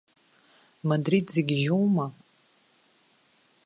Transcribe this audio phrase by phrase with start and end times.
[0.87, 2.07] Мадрид зегьы жьоума?